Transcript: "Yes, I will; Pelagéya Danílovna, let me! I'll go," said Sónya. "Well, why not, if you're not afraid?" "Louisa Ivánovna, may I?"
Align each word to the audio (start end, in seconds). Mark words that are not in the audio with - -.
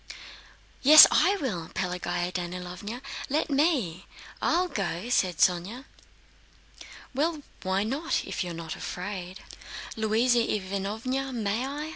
"Yes, 0.81 1.05
I 1.11 1.37
will; 1.39 1.69
Pelagéya 1.75 2.31
Danílovna, 2.33 3.03
let 3.29 3.51
me! 3.51 4.07
I'll 4.41 4.67
go," 4.67 5.09
said 5.09 5.37
Sónya. 5.37 5.85
"Well, 7.13 7.43
why 7.61 7.83
not, 7.83 8.25
if 8.25 8.43
you're 8.43 8.55
not 8.55 8.75
afraid?" 8.75 9.41
"Louisa 9.95 10.39
Ivánovna, 10.39 11.31
may 11.35 11.67
I?" 11.67 11.89